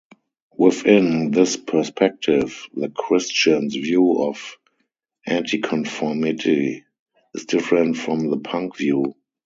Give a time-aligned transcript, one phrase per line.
[0.57, 4.57] Within this perspective, the Christian's view of
[5.29, 6.85] anticonformity
[7.35, 9.13] is different from the punk view.